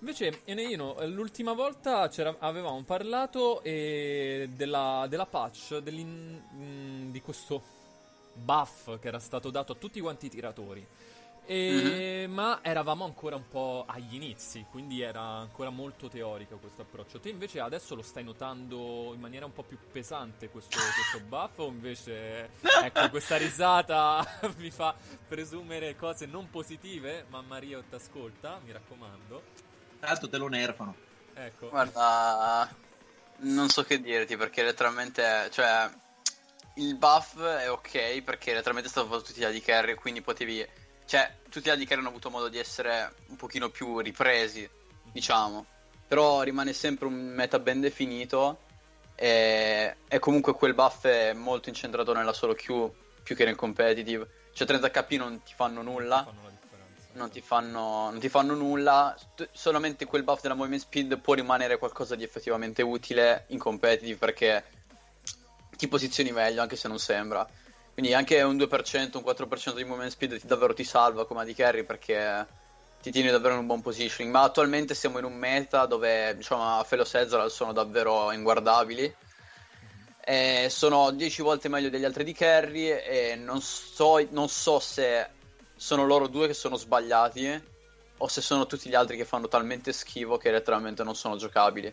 [0.00, 7.76] Invece, Eneino, l'ultima volta avevamo parlato eh, della, della, patch mh, mm, di questo
[8.34, 10.86] buff che era stato dato a tutti quanti i tiratori.
[11.50, 12.32] E, mm-hmm.
[12.34, 17.20] Ma eravamo ancora un po' agli inizi, quindi era ancora molto teorico questo approccio.
[17.20, 21.58] Te invece adesso lo stai notando in maniera un po' più pesante questo, questo buff
[21.60, 22.50] o invece
[22.82, 24.22] ecco, questa risata
[24.58, 24.94] mi fa
[25.26, 27.24] presumere cose non positive?
[27.30, 29.42] Mamma Rio ti ascolta, mi raccomando.
[30.00, 30.94] Tra l'altro te lo nerfano.
[31.32, 31.70] Ecco.
[31.70, 32.68] Guarda,
[33.38, 35.90] non so che dirti perché letteralmente, cioè,
[36.74, 41.36] il buff è ok perché letteralmente è stato fatto tutti di carry, quindi potevi cioè,
[41.48, 44.68] tutti gli altri hanno avuto modo di essere un pochino più ripresi,
[45.10, 45.64] diciamo.
[46.06, 48.58] Però rimane sempre un meta ben definito
[49.14, 52.90] e, e comunque quel buff è molto incentrato nella solo Q
[53.22, 54.28] più che nel competitive.
[54.52, 56.30] Cioè 30 HP non ti fanno nulla.
[57.12, 59.16] Non ti fanno, non ti fanno nulla,
[59.52, 64.62] solamente quel buff della movement speed può rimanere qualcosa di effettivamente utile in competitive perché
[65.74, 67.48] ti posizioni meglio anche se non sembra.
[67.98, 71.82] Quindi anche un 2%, un 4% di movement speed davvero ti salva come AD carry
[71.82, 72.46] perché
[73.02, 74.32] ti tieni davvero in un buon positioning.
[74.32, 79.12] Ma attualmente siamo in un meta dove diciamo Felos Ezreal sono davvero inguardabili.
[80.20, 85.28] Eh, sono 10 volte meglio degli altri di carry e non so, non so se
[85.74, 87.60] sono loro due che sono sbagliati
[88.18, 91.92] o se sono tutti gli altri che fanno talmente schifo che letteralmente non sono giocabili.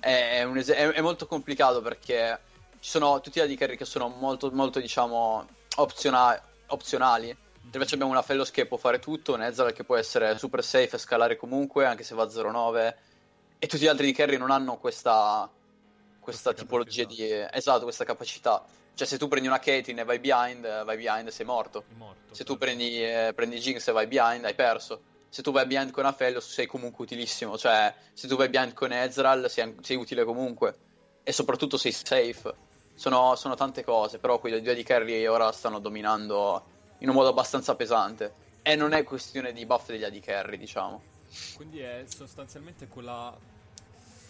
[0.00, 2.36] È, es- è, è molto complicato perché
[2.80, 7.36] ci sono tutti gli AD carry che sono molto, molto diciamo, opziona- opzionali.
[7.72, 10.96] Invece abbiamo una Fellows che può fare tutto, un Ezreal che può essere super safe
[10.96, 12.94] e scalare comunque, anche se va a 0-9.
[13.58, 15.50] E tutti gli altri di carry non hanno questa,
[16.20, 17.24] questa, questa tipologia capacità.
[17.24, 17.48] di...
[17.52, 18.64] Esatto, questa capacità.
[18.94, 21.84] Cioè se tu prendi una Caitlyn e vai behind, vai behind e sei morto.
[21.96, 25.00] morto se tu prendi, eh, prendi Jinx e vai behind, hai perso.
[25.28, 27.58] Se tu vai behind con Aphelios sei comunque utilissimo.
[27.58, 30.76] Cioè, se tu vai behind con Ezreal sei, sei utile comunque.
[31.22, 32.54] E soprattutto sei safe.
[32.96, 36.64] Sono, sono tante cose, però quei due di carry ora stanno dominando
[36.98, 38.44] in un modo abbastanza pesante.
[38.62, 41.02] E non è questione di buff degli AD carry, diciamo.
[41.54, 43.36] Quindi è sostanzialmente quella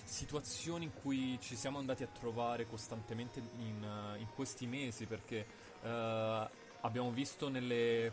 [0.05, 3.87] situazione in cui ci siamo andati a trovare costantemente in,
[4.19, 5.47] in questi mesi, perché
[5.83, 5.89] uh,
[6.81, 8.13] abbiamo visto nelle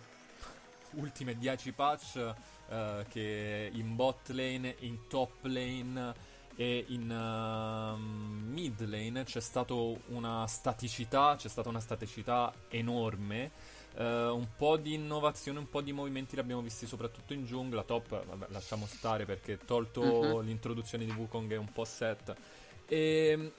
[0.92, 2.36] ultime 10 patch
[2.68, 6.13] uh, che in bot lane, in top lane
[6.56, 9.74] e in uh, mid lane c'è stata
[10.08, 13.82] una staticità, c'è stata una staticità enorme.
[13.96, 17.84] Uh, un po' di innovazione, un po' di movimenti li abbiamo visti soprattutto in giungla.
[17.84, 20.39] Top, vabbè, lasciamo stare perché tolto uh-huh.
[20.42, 22.36] l'introduzione di Wukong è un po' set.
[22.88, 23.52] E ehm,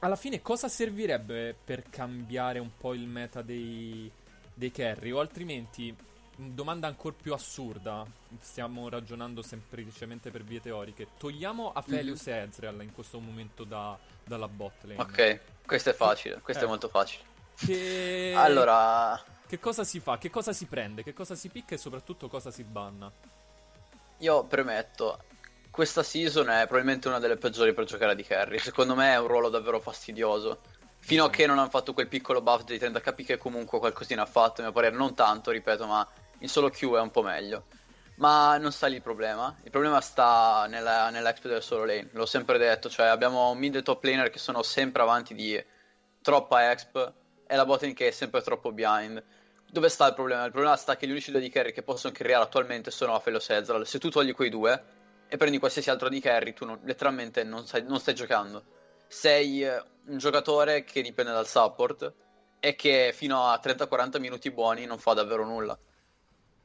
[0.00, 4.10] alla fine cosa servirebbe per cambiare un po' il meta dei,
[4.54, 5.10] dei carry?
[5.10, 5.94] O altrimenti
[6.40, 8.06] domanda ancora più assurda,
[8.40, 11.08] stiamo ragionando semplicemente per vie teoriche.
[11.18, 12.38] Togliamo Aphelios mm-hmm.
[12.38, 15.00] e Ezreal in questo momento da, dalla bot lane.
[15.00, 16.66] Ok, questo è facile, questo eh.
[16.66, 17.24] è molto facile.
[17.56, 18.32] Che...
[18.36, 19.20] Allora...
[19.46, 20.18] Che cosa si fa?
[20.18, 21.02] Che cosa si prende?
[21.02, 23.10] Che cosa si picca e soprattutto cosa si banna?
[24.18, 25.22] Io premetto,
[25.70, 28.58] questa season è probabilmente una delle peggiori per giocare di carry.
[28.58, 30.60] Secondo me è un ruolo davvero fastidioso.
[30.98, 34.22] Fino a che non hanno fatto quel piccolo buff dei 30 kp che comunque qualcosina
[34.22, 36.06] ha fatto, a mio parere, non tanto, ripeto, ma
[36.40, 37.66] in solo Q è un po' meglio.
[38.16, 39.54] Ma non sta lì il problema.
[39.62, 42.08] Il problema sta nella, nell'exp del solo lane.
[42.12, 45.62] L'ho sempre detto, cioè abbiamo mid e top laner che sono sempre avanti di
[46.20, 47.12] troppa exp
[47.46, 49.22] e la bot che è sempre troppo behind.
[49.70, 50.44] Dove sta il problema?
[50.44, 53.50] Il problema sta che gli unici due di carry che possono creare attualmente sono Aphelios
[53.50, 53.86] e Ezreal.
[53.86, 54.96] Se tu togli quei due
[55.28, 58.64] e prendi qualsiasi altro di carry, tu non, letteralmente non, sai, non stai giocando.
[59.06, 62.12] Sei eh, un giocatore che dipende dal support
[62.58, 65.78] e che fino a 30-40 minuti buoni non fa davvero nulla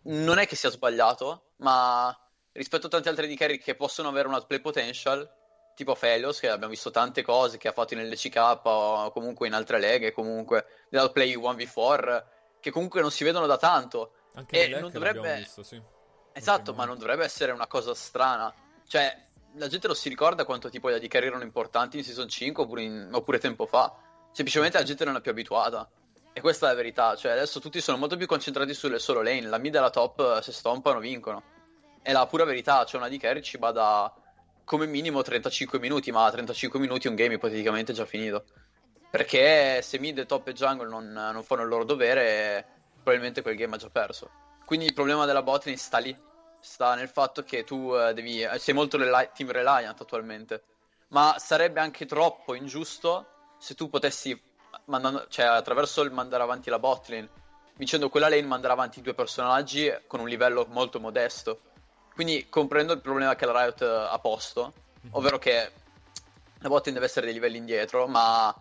[0.03, 2.15] non è che sia sbagliato, ma
[2.53, 5.29] rispetto a tanti altri di carry che possono avere un outplay potential,
[5.75, 9.79] tipo Felios, che abbiamo visto tante cose che ha fatto nell'CK o comunque in altre
[9.79, 12.23] leghe, comunque nell'outplay 1v4,
[12.59, 14.13] che comunque non si vedono da tanto.
[14.35, 15.37] Anche e non dovrebbe...
[15.37, 15.81] Visto, sì.
[16.35, 18.53] Esatto, ma non dovrebbe essere una cosa strana.
[18.87, 22.63] Cioè, la gente non si ricorda quanto tipo di carry erano importanti in Season 5
[22.63, 23.09] oppure, in...
[23.11, 23.95] oppure tempo fa.
[24.31, 25.87] Semplicemente la gente non è più abituata.
[26.35, 29.41] E questa è la verità, cioè adesso tutti sono molto più concentrati sulle solo lane,
[29.41, 31.43] la mid e la top se stompano vincono.
[32.01, 34.13] È la pura verità, cioè una di carry ci va da
[34.63, 38.45] come minimo 35 minuti, ma a 35 minuti un game ipoteticamente è già finito.
[39.11, 42.65] Perché se mid, top e jungle non, non fanno il loro dovere,
[42.95, 44.29] probabilmente quel game ha già perso.
[44.65, 46.17] Quindi il problema della botlane sta lì,
[46.59, 50.63] sta nel fatto che tu uh, devi, eh, sei molto reli- team reliant attualmente.
[51.09, 53.27] Ma sarebbe anche troppo ingiusto
[53.59, 54.39] se tu potessi
[54.85, 57.29] mandando, cioè, attraverso il mandare avanti la botlane,
[57.75, 61.59] vincendo quella lane mandare avanti due personaggi con un livello molto modesto.
[62.13, 65.15] Quindi comprendo il problema che la Riot ha posto, mm-hmm.
[65.15, 65.71] ovvero che
[66.59, 68.53] la botlane deve essere dei livelli indietro, ma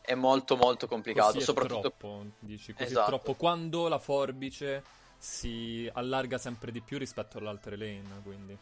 [0.00, 1.34] è molto molto complicato.
[1.34, 1.80] Così soprattutto...
[1.80, 3.06] troppo, dici, così esatto.
[3.06, 4.82] troppo quando la forbice
[5.16, 8.58] si allarga sempre di più rispetto alle altre lane, quindi...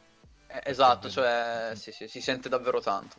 [0.46, 3.16] Eh, esatto, cioè sì, sì, si sente davvero tanto.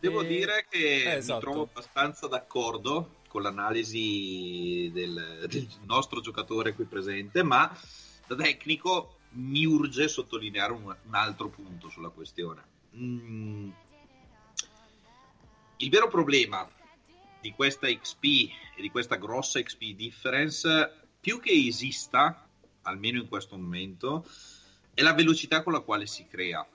[0.00, 0.26] Devo e...
[0.26, 1.46] dire che eh, esatto.
[1.46, 7.70] mi trovo abbastanza d'accordo con l'analisi del, del, nostro giocatore qui presente, ma
[8.26, 12.64] da tecnico mi urge sottolineare un, un altro punto sulla questione.
[12.96, 13.70] Mm.
[15.76, 16.68] Il vero problema
[17.40, 18.24] di questa XP
[18.76, 22.48] e di questa grossa XP difference, più che esista,
[22.82, 24.26] almeno in questo momento,
[24.92, 26.66] è la velocità con la quale si crea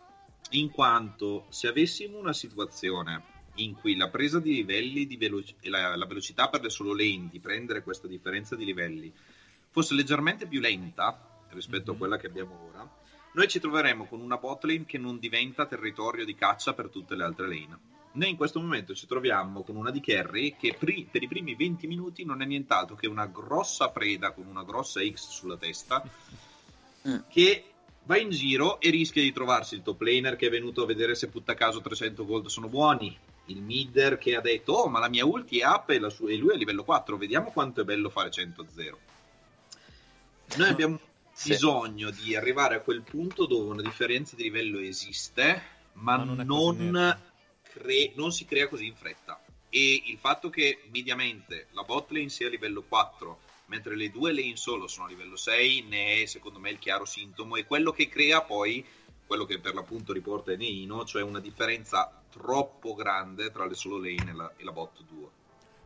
[0.59, 5.69] in quanto se avessimo una situazione in cui la presa di livelli di veloc- e
[5.69, 9.11] la, la, velocità per le solo lane di prendere questa differenza di livelli
[9.69, 11.95] fosse leggermente più lenta rispetto mm-hmm.
[11.95, 12.89] a quella che abbiamo ora,
[13.33, 17.23] noi ci troveremmo con una botlane che non diventa territorio di caccia per tutte le
[17.23, 17.79] altre lane.
[18.13, 21.53] Noi in questo momento ci troviamo con una di carry che pri- per i primi
[21.53, 26.01] 20 minuti non è nient'altro che una grossa preda con una grossa X sulla testa
[27.07, 27.17] mm.
[27.27, 27.74] che
[28.05, 31.15] va in giro e rischia di trovarsi il top laner che è venuto a vedere
[31.15, 35.09] se putta caso 300 gold sono buoni, il midder che ha detto oh ma la
[35.09, 37.83] mia ulti è up e, su- e lui è a livello 4, vediamo quanto è
[37.83, 38.95] bello fare 100-0.
[40.57, 40.99] Noi abbiamo
[41.33, 41.49] sì.
[41.49, 45.61] bisogno di arrivare a quel punto dove una differenza di livello esiste,
[45.93, 47.19] ma, ma non, non,
[47.63, 49.39] cre- non si crea così in fretta.
[49.69, 54.33] E il fatto che mediamente la bot lane sia a livello 4 mentre le due
[54.33, 57.91] lane solo sono a livello 6 ne è secondo me il chiaro sintomo e quello
[57.91, 58.85] che crea poi
[59.25, 64.29] quello che per l'appunto riporta Eneino, cioè una differenza troppo grande tra le solo lane
[64.29, 65.27] e la, e la bot 2.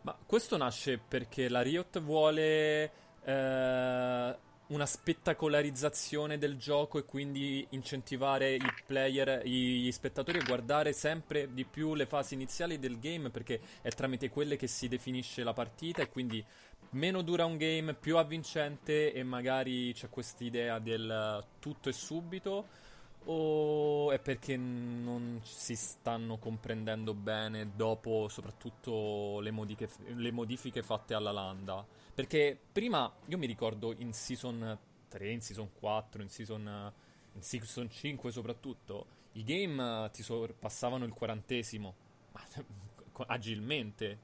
[0.01, 2.91] Ma questo nasce perché la Riot vuole
[3.23, 11.53] eh, una spettacolarizzazione del gioco e quindi incentivare i player, gli spettatori a guardare sempre
[11.53, 15.53] di più le fasi iniziali del game perché è tramite quelle che si definisce la
[15.53, 16.43] partita e quindi
[16.91, 22.87] meno dura un game, più avvincente e magari c'è quest'idea del tutto e subito
[23.25, 31.13] o è perché non si stanno comprendendo bene dopo soprattutto le modifiche, le modifiche fatte
[31.13, 31.85] alla landa?
[32.13, 34.77] Perché prima io mi ricordo in season
[35.09, 36.93] 3, in season 4, in season,
[37.33, 41.93] in season 5 soprattutto, i game ti sorpassavano il quarantesimo
[43.27, 44.19] agilmente.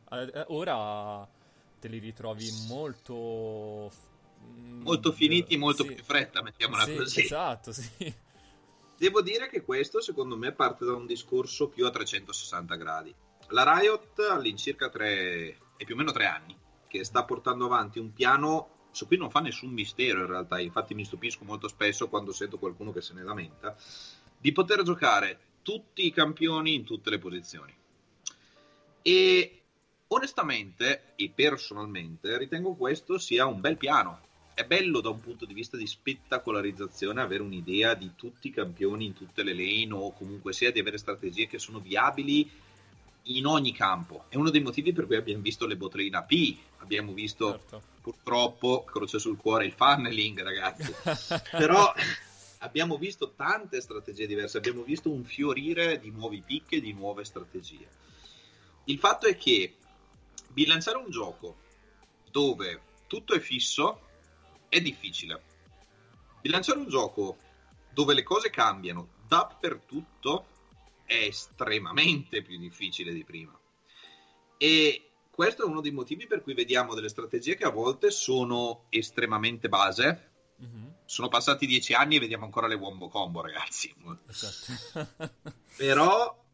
[0.47, 1.27] Ora
[1.79, 3.91] te li ritrovi molto
[4.83, 5.93] molto finiti, molto sì.
[5.93, 7.21] più fretta, mettiamola sì, così.
[7.21, 7.89] Esatto, sì.
[8.97, 13.13] Devo dire che questo secondo me parte da un discorso più a 360 gradi.
[13.49, 16.57] La Riot all'incirca tre, è più o meno tre anni
[16.87, 20.93] che sta portando avanti un piano su cui non fa nessun mistero in realtà, infatti
[20.93, 23.75] mi stupisco molto spesso quando sento qualcuno che se ne lamenta,
[24.37, 27.75] di poter giocare tutti i campioni in tutte le posizioni.
[29.01, 29.54] E
[30.07, 34.25] onestamente e personalmente ritengo questo sia un bel piano
[34.55, 39.05] è bello da un punto di vista di spettacolarizzazione avere un'idea di tutti i campioni
[39.05, 42.49] in tutte le lane o comunque sia di avere strategie che sono viabili
[43.23, 44.25] in ogni campo.
[44.29, 46.31] È uno dei motivi per cui abbiamo visto le bot lane AP,
[46.77, 47.81] abbiamo visto certo.
[48.01, 50.93] purtroppo, croce sul cuore, il funneling ragazzi,
[51.51, 51.93] però
[52.59, 57.25] abbiamo visto tante strategie diverse, abbiamo visto un fiorire di nuovi pick e di nuove
[57.25, 57.87] strategie.
[58.85, 59.73] Il fatto è che
[60.55, 61.57] bilanciare un gioco
[62.31, 63.99] dove tutto è fisso
[64.69, 65.43] è difficile.
[66.41, 67.37] Bilanciare un gioco
[67.91, 70.47] dove le cose cambiano dappertutto
[71.03, 73.59] è estremamente più difficile di prima.
[74.57, 78.85] E questo è uno dei motivi per cui vediamo delle strategie che a volte sono
[78.89, 80.31] estremamente base.
[80.63, 80.87] Mm-hmm.
[81.03, 83.93] Sono passati dieci anni e vediamo ancora le wombo combo, ragazzi.
[84.29, 85.33] Esatto.
[85.75, 86.44] Però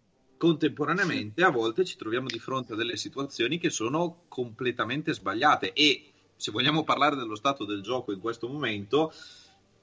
[0.42, 6.14] contemporaneamente a volte ci troviamo di fronte a delle situazioni che sono completamente sbagliate e
[6.36, 9.14] se vogliamo parlare dello stato del gioco in questo momento,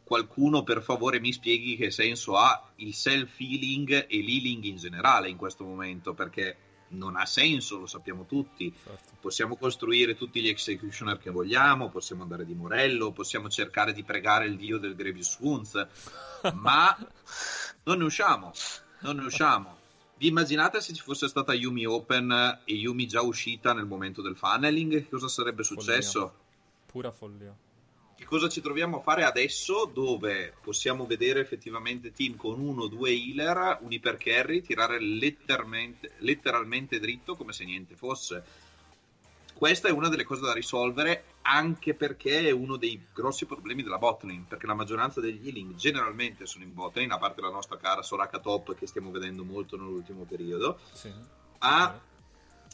[0.03, 5.37] qualcuno per favore mi spieghi che senso ha il self-healing e l'healing in generale in
[5.37, 6.57] questo momento, perché
[6.89, 8.75] non ha senso, lo sappiamo tutti.
[8.83, 9.13] Certo.
[9.21, 14.47] Possiamo costruire tutti gli executioner che vogliamo, possiamo andare di Morello, possiamo cercare di pregare
[14.47, 15.87] il dio del Grievous Wounds,
[16.55, 16.99] ma
[17.85, 18.53] non ne usciamo,
[19.03, 19.78] non ne usciamo.
[20.19, 24.35] Vi immaginate se ci fosse stata Yumi Open e Yumi già uscita nel momento del
[24.35, 25.09] funneling?
[25.09, 26.19] Cosa sarebbe successo?
[26.21, 26.47] Follia.
[26.87, 27.57] Pura follia.
[28.17, 32.89] Che cosa ci troviamo a fare adesso dove possiamo vedere effettivamente team con uno o
[32.89, 38.43] due healer, un iper carry, tirare letteralmente, letteralmente dritto come se niente fosse?
[39.59, 43.99] Questa è una delle cose da risolvere anche perché è uno dei grossi problemi della
[43.99, 48.03] botlane perché la maggioranza degli healing generalmente sono in botlane a parte la nostra cara
[48.03, 51.13] Soraka Top che stiamo vedendo molto nell'ultimo periodo sì.
[51.59, 52.01] ma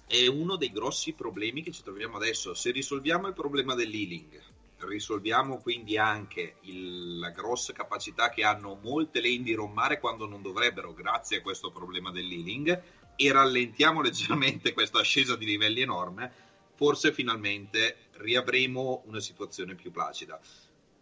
[0.07, 2.55] è uno dei grossi problemi che ci troviamo adesso.
[2.55, 4.43] Se risolviamo il problema dell'healing,
[4.79, 10.43] risolviamo quindi anche il, la grossa capacità che hanno molte lane di rommare quando non
[10.43, 12.83] dovrebbero, grazie a questo problema dell'healing,
[13.17, 16.44] e rallentiamo leggermente questa ascesa di livelli enorme,
[16.75, 20.41] forse finalmente riavremo una situazione più placida.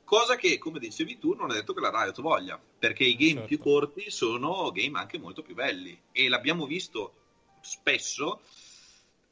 [0.04, 3.32] Cosa che, come dicevi tu, non è detto che la Riot voglia, perché i game
[3.32, 3.46] certo.
[3.46, 7.14] più corti sono game anche molto più belli e l'abbiamo visto
[7.62, 8.42] spesso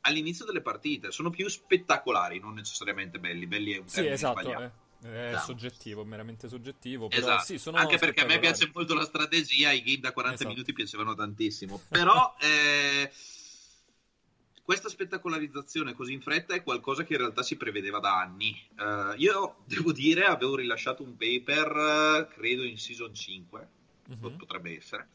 [0.02, 3.46] all'inizio delle partite sono più spettacolari, non necessariamente belli.
[3.46, 4.70] Belli è un sì, esatto, è,
[5.02, 5.38] è no.
[5.38, 7.08] soggettivo, meramente soggettivo.
[7.08, 7.58] Però esatto.
[7.58, 10.50] sì, Anche perché a me piace molto la strategia, i game da 40 esatto.
[10.50, 11.80] minuti piacevano tantissimo.
[11.88, 13.10] Però eh,
[14.70, 18.56] questa spettacolarizzazione così in fretta è qualcosa che in realtà si prevedeva da anni.
[18.78, 23.68] Uh, io devo dire, avevo rilasciato un paper, credo in season 5,
[24.08, 24.36] mm-hmm.
[24.36, 25.08] potrebbe essere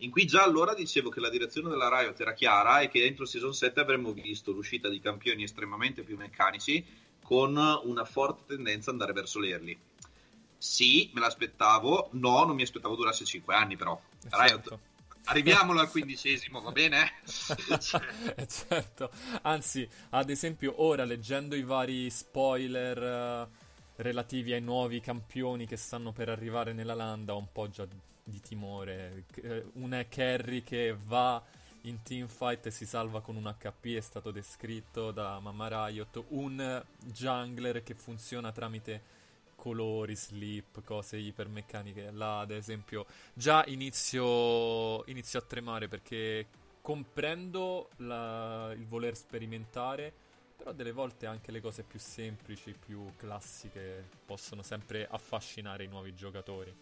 [0.00, 3.24] in cui già allora dicevo che la direzione della Riot era chiara e che dentro
[3.24, 6.84] Season 7 avremmo visto l'uscita di campioni estremamente più meccanici
[7.22, 9.76] con una forte tendenza ad andare verso l'early.
[10.58, 12.10] Sì, me l'aspettavo.
[12.12, 14.00] No, non mi aspettavo durasse 5 anni, però.
[14.20, 14.38] Certo.
[14.38, 14.78] Riot,
[15.28, 17.12] arriviamolo al quindicesimo, va bene?
[18.36, 19.10] Eh, certo.
[19.42, 23.48] Anzi, ad esempio, ora leggendo i vari spoiler eh,
[23.96, 27.86] relativi ai nuovi campioni che stanno per arrivare nella landa, ho un po' già
[28.22, 29.24] di timore.
[29.42, 31.42] Eh, Un è Kerry che va
[31.82, 36.24] in teamfight e si salva con un HP, è stato descritto da Mamma Riot.
[36.28, 39.16] Un jungler che funziona tramite
[39.68, 42.10] colori, sleep, cose ipermeccaniche.
[42.12, 43.04] Là, ad esempio,
[43.34, 46.46] già inizio, inizio a tremare perché
[46.80, 50.12] comprendo la- il voler sperimentare,
[50.56, 56.14] però delle volte anche le cose più semplici, più classiche, possono sempre affascinare i nuovi
[56.14, 56.74] giocatori.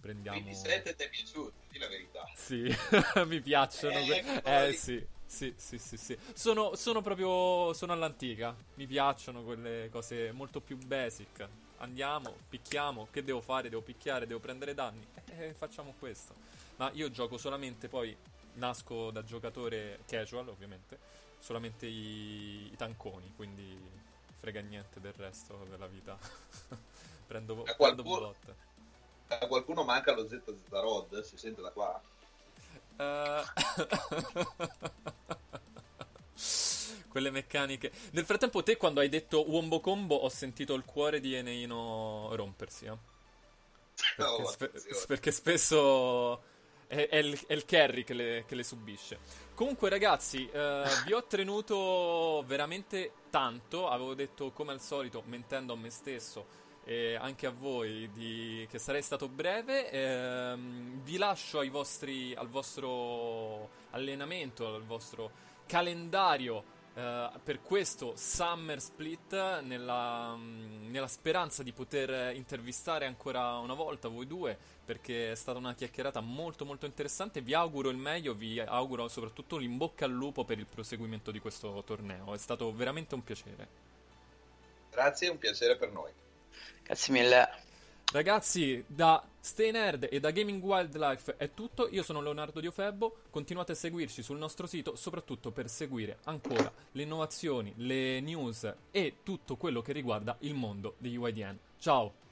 [0.00, 0.40] Prendiamo...
[0.40, 2.24] Quindi 7 ti è piaciuto, di la verità.
[2.34, 2.68] Sì,
[3.26, 3.98] mi piacciono.
[3.98, 6.16] Eh, que- Eh, sì, sì, sì, sì, sì.
[6.34, 8.54] Sono, sono proprio, sono all'antica.
[8.74, 11.48] Mi piacciono quelle cose molto più basic.
[11.78, 13.08] Andiamo, picchiamo.
[13.10, 13.68] Che devo fare?
[13.68, 15.06] Devo picchiare, devo prendere danni.
[15.26, 16.34] Eh, facciamo questo.
[16.76, 18.16] Ma io gioco solamente, poi
[18.54, 20.98] nasco da giocatore casual, ovviamente.
[21.38, 23.78] Solamente i, i tanconi, quindi
[24.38, 26.16] frega niente del resto della vita.
[27.26, 28.54] prendo, A prendo qualcuno- bot.
[29.28, 31.20] A qualcuno manca lo ZZ Rod?
[31.22, 32.00] Si sente da qua?
[32.96, 33.42] Eh,
[37.16, 37.90] Quelle meccaniche.
[38.12, 42.84] Nel frattempo, te quando hai detto Wombo Combo, ho sentito il cuore di Eneino rompersi.
[42.84, 42.94] eh.
[44.16, 44.70] Perché, Oh, spe-
[45.06, 46.42] perché spesso
[46.86, 49.18] è, è il, è il carry che le, che le subisce.
[49.54, 53.88] Comunque, ragazzi, eh, vi ho tenuto veramente tanto.
[53.88, 56.46] Avevo detto, come al solito, mentendo a me stesso
[56.84, 59.90] e anche a voi, di- che sarei stato breve.
[59.90, 65.30] Ehm, vi lascio ai vostri, al vostro allenamento, al vostro
[65.66, 73.74] calendario eh, per questo Summer Split nella, mm, nella speranza di poter intervistare ancora una
[73.74, 78.34] volta voi due perché è stata una chiacchierata molto molto interessante vi auguro il meglio
[78.34, 82.72] vi auguro soprattutto l'in bocca al lupo per il proseguimento di questo torneo è stato
[82.72, 83.86] veramente un piacere
[84.96, 86.10] Grazie, è un piacere per noi.
[86.82, 87.65] Grazie mille.
[88.12, 91.88] Ragazzi da Stay Nerd e da Gaming Wildlife è tutto.
[91.90, 97.02] Io sono Leonardo Diofebbo continuate a seguirci sul nostro sito soprattutto per seguire ancora le
[97.02, 102.24] innovazioni le news e tutto quello che riguarda il mondo degli UIDN ciao